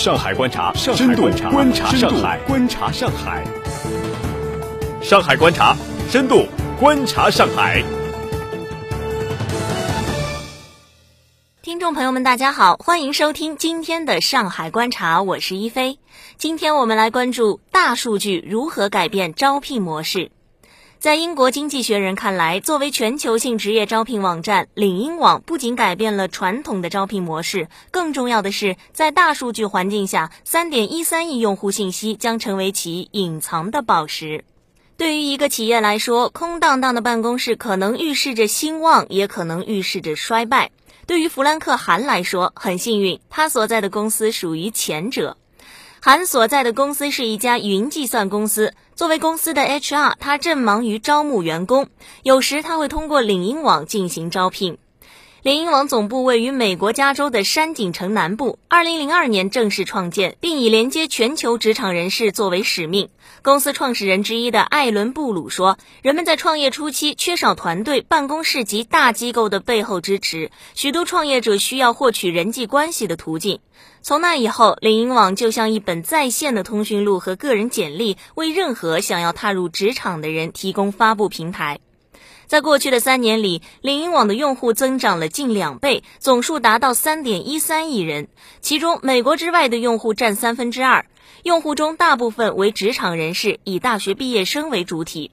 [0.00, 3.44] 上海观察，深度观察上海，观察上海，
[5.02, 5.76] 上海观察，
[6.08, 6.46] 深度
[6.78, 7.84] 观察上海。
[11.60, 15.98] 听众朋友们，大家好，欢迎收听今天的上海观察，我是一飞。
[16.38, 20.30] 今天我们来关注大数据如何改变招聘模式。
[21.00, 34.44] 在英国经济学人看来，作为全球性职业招聘网站，领英网不仅改变了传统的招聘模式，更重要的是，在大数据环境下，三点一三亿用户信息将成为其隐藏的宝石。
[34.98, 40.70] 对于一个企业来说，空荡荡的办公室可能预示着兴旺，也可能预示着衰败。
[41.06, 45.38] 对于弗兰克·韩来说，很幸运，他所在的公司属于前者。
[46.02, 48.72] 韩所在的公司是一家云计算公司。
[48.94, 51.88] 作为公司的 HR，他正忙于招募员工，
[52.22, 54.78] 有时他会通过领英网进行招聘。
[55.42, 63.10] 领英网总部位于美国加州的山景城南部，二零零二年正式创建，并以连接全球职场人士作为使命。
[63.42, 73.60] 公司创始人之一的艾伦·布鲁说：“人们在创业初期缺少团队、办公室及大机构的背后支持，许多创业者需要获取人际关系的途径。
[74.02, 81.80] 从那以后，领英网就像一本在线的通讯录和个人简历，为任何想要踏入职场的人提供发布平台。”
[82.48, 88.26] 在过去的三年里，领英网的用户增长了近两倍，总数达到三点一三亿人，
[88.60, 91.06] 其中美国之外的用户占三分之二。
[91.44, 95.30] 用户中大部分为职场人士，以大学毕业生为主体。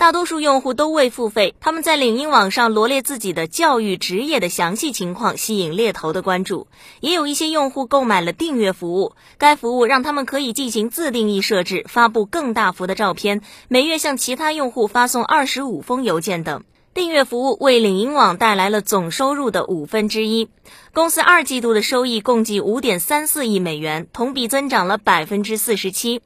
[0.00, 6.68] 大多数用户都未付费，他们在领英网上罗列自己的教育、职业的详细情况，吸引猎头的关注。
[7.00, 16.64] 也有一些用户购买了订阅服务，该服务让他们可以进行自定义设置，发布更大幅的照片，每月向其他用户发送二十五封邮件等。
[16.94, 20.48] 订阅服务为领英网带来了总收入的五分之一。
[20.94, 26.22] 公司二季度的收益共计五点三四亿美元，同比增长了百分之四十七。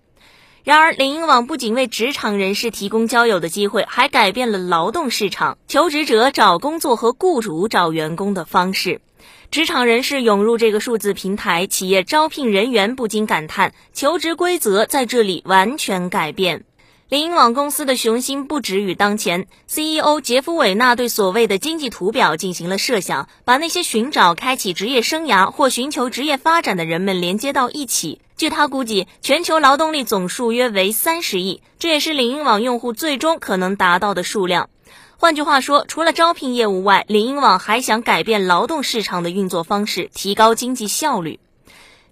[0.65, 9.03] 然而，领英网不仅为职场人士提供交友的机会，还改变了劳动市场、求职者找工作和雇主找员工的方式。
[9.51, 16.65] 职场人士涌入这个数字平台，企业招聘人员不禁感叹：求职规则在这里完全改变。
[17.11, 28.23] 领英网公司的雄心不止于当前，CEO 杰夫·韦纳对所谓的经济图表进行了设想，把那些寻找开启职业生涯或寻求职业发展的人们连接到一起。
[28.39, 34.71] 据他估计，全球劳动力总数约为三十亿，这也是领英网用户最终可能达到的数量。
[35.19, 41.39] 换句话说，除了招聘业务外，领英网还想改变劳动市场的运作方式，提高经济效率。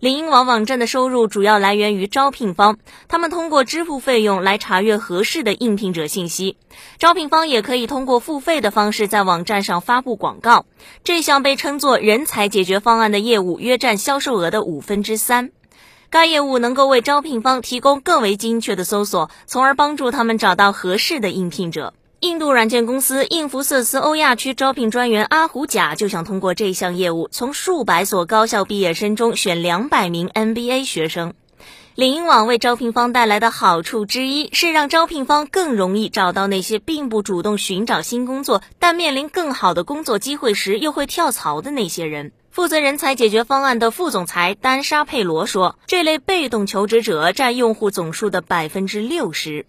[0.03, 6.57] 领英网网站的收入主要来源于招聘方，他们通过支付费用来查阅合适的应聘者信息。
[6.99, 10.67] 招聘方也可以通过付费的方式在网站上发布广告。
[11.05, 15.53] 这项被称作人才解决方案的业务约占销售额的五分之三。
[16.11, 21.95] 该业务能够为招聘方提供更为精确的搜索，从而帮助他们找到合适的应聘者。
[22.22, 31.34] 印度软件公司印福瑟斯欧亚区招聘专员阿胡贾就想通过这项业务，从数百所高校毕业生中选两百名 MBA 学生。
[31.97, 42.31] 领英网为招聘方带来的好处之一是让招聘方更容易找到那些并不主动寻找新工作，但面临更好的工作机会时又会跳槽的那些人。
[42.53, 49.66] 负责人才解决方案的副总裁丹沙佩罗说：“这类被动求职者占用户总数的百分之六十。”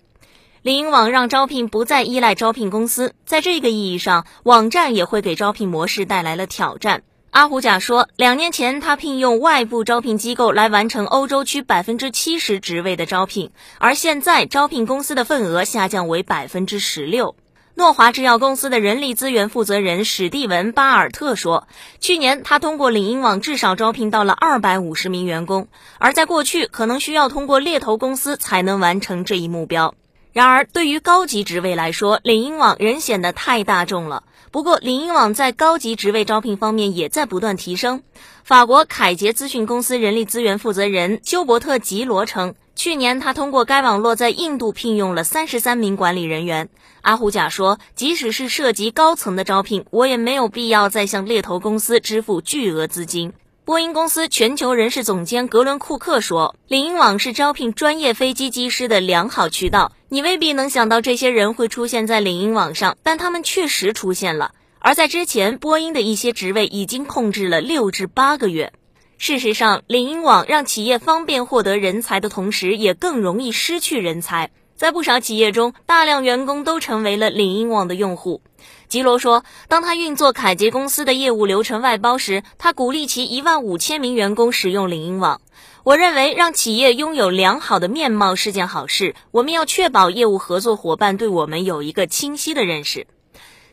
[0.64, 7.04] 领英网让招聘不再依赖招聘公司，在这个意义上，网站也会给招聘模式带来了挑战。
[7.32, 17.36] 阿胡贾说，两年前他聘用外部招聘机构来完成欧洲区百分之七十职位的招聘，而现在招聘公司的份额下降为百分之十六。
[17.76, 21.68] 诺华制药公司的人力资源负责人史蒂文·巴尔特说，
[22.00, 25.68] 去年他通过领英网至少招聘到了二百五十名员工，
[26.00, 29.94] 而在过去可能需要通过猎头公司才能完成这一目标。
[30.34, 34.24] 然而，对于高级职位来说，领英网仍显得太大众了。
[34.50, 38.02] 不过，领英网在高级职位招聘方面也在不断提升。
[38.44, 46.68] 法国凯捷资讯公司人力资源负责人休伯特·吉罗称，去年他通过该网络在印度聘用了三十三名管理人员。
[47.02, 53.34] 阿胡贾说，即使是涉及高层的招聘，我也没有必要再向猎头公司支付巨额资金。
[53.66, 59.94] 波音公司全球人事总监格伦·库克说：“领英网是招聘专业飞机机师的良好渠道。
[60.10, 64.52] 你未必能想到这些人会出现在领英网上，但他们确实出现了。
[64.80, 68.74] 而在之前，波音的一些职位已经空置了六至八个月。
[69.18, 74.52] 事实上，领英网让企业方便获得人才的同时，也更容易失去人才。
[74.76, 78.42] 在不少企业中，大量员工都成为了领英网的用户。
[78.88, 85.42] 吉罗说，当他运作凯捷公司的业务流程外包时，他鼓励其一万五千名员工使用领英网。
[85.84, 89.16] 我认为让企业拥有良好的面貌是件好事。
[89.32, 93.08] 我们要确保业务合作伙伴对我们有一个清晰的认识。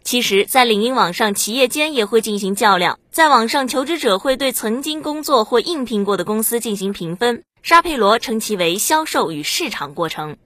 [0.02, 2.98] 其实，在领英网上，企业间也会进行较量。
[3.12, 7.44] 在网上，求职者会对曾经工作或应聘过的公司进行评分。
[7.62, 10.38] 沙佩罗称其为销售与市场过程。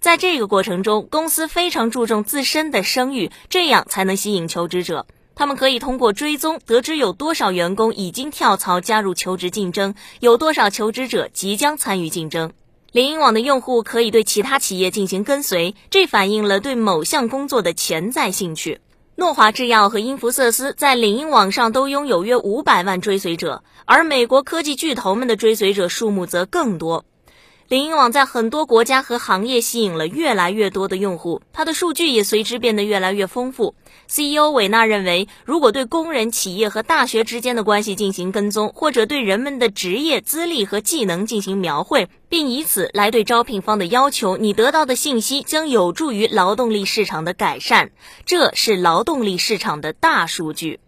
[0.00, 5.06] 在这个过程中，公司非常注重自身的声誉，这样才能吸引求职者。
[5.34, 12.52] 他们可以通过追踪得知有多少员工已经跳槽加入求职竞争，有多少求职者即将参与竞争。
[12.90, 18.80] 领英网的用户可以对其他企业进行跟随，这反映了对某项工作的潜在兴趣。
[19.14, 27.04] 诺华制药和英孚瑟斯在领英网上都拥有约五百万追随者，而美国科技巨头们的追随者数目则更多。
[27.68, 33.74] 领英网在很多国家和行业吸引了越来越多的用户，它的数据也随之变得越来越丰富。
[34.06, 47.90] CEO 韦纳认为，如果对工人、企业和大学之间的关系进行跟踪，或者对人们的职业资历和技能进行描绘，并以此来对招聘方的要求，你得到的信息将有助于劳动力市场的改善。
[48.24, 50.80] 这是劳动力市场的大数据。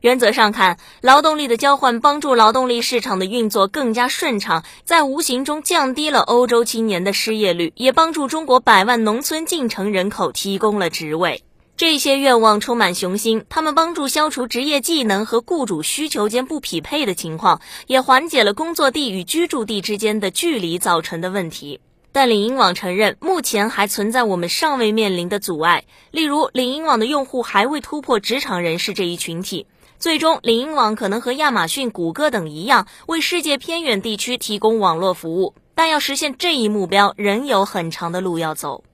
[0.00, 11.42] 原则上看，劳动力的交换帮助劳动力市场的运作更加顺畅，在无形中降低了欧洲青年的失业率，也帮助中国百万农村进城人口提供了职位。
[11.76, 21.80] 这些愿望充满雄心，他们帮助消除职业技能和雇主需求间不匹配的情况，也缓解了工作地与居住地之间的距离造成的问题。
[22.12, 29.66] 但领英网承认，目前还存在我们尚未面临的阻碍，例如领英网的用户还未突破职场人士这一群体。
[29.98, 38.84] 最终，领英网可能和亚马逊、谷歌等一样，为世界偏远地区提供网络服务，但要实现这一目标，仍有很长的路要走。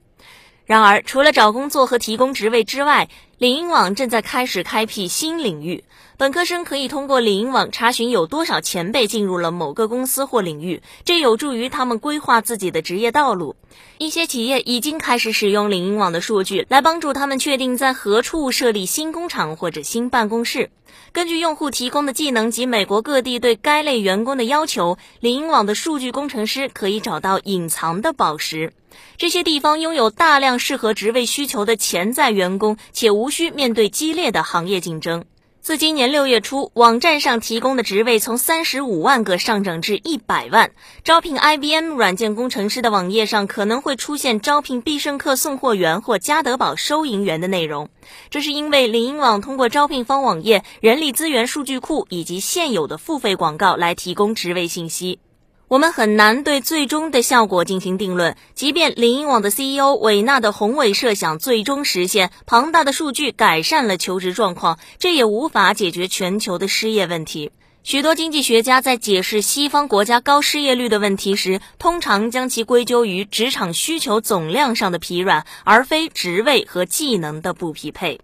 [0.65, 3.07] 然而，除了找工作和提供职位之外，
[3.37, 5.83] 领英网正在开始开辟新领域。
[6.17, 13.55] 本科生可以通过领英网查询有多少前辈进入了某个公司或领域，这有助于他们规划自己的职业道路。
[13.99, 20.71] 一些企业已经开始使用领英网的数据来帮助他们确定在何处设立新工厂或者新办公室。
[21.11, 28.73] 根据用户提供的技能及美国各地对该类员工的要求，领英网的数据工程师可以找到隐藏的宝石。
[29.17, 35.25] 这些地方拥有大量适合职位需求的潜在员工，且无需面对激烈的行业竞争。
[35.61, 40.69] 自今年六月初，网站上提供的职位从三十五万个上涨至一百万。
[41.03, 47.89] 招聘 IBM 软件工程师的网页上可能会出现招聘必胜客送货员或家得宝收银员的内容，
[48.29, 55.17] 这是因为领英网通过招聘方网页、人力资源数据库以及现有的付费广告来提供职位信息。
[55.67, 58.37] 我们很难对最终的效果进行定论。
[58.53, 67.51] 即便领英网的 CEO 韦纳的宏伟设想最终实现，庞大的数据改善了求职状况，这也无法解决全球的失业问题。
[67.81, 78.19] 许多经济学家在解释西方国家高失业率的问题时，通常将其归咎于职场需求总量上的疲软，而非职位和技能的不匹配。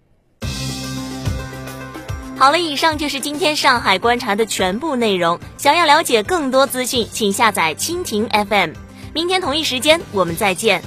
[2.42, 5.40] 好了，以上就是今天上海观察的全部内容。
[5.60, 8.72] 想要了解更多资讯，请下载蜻蜓 FM。
[9.14, 10.82] 明天同一时间，我们再见。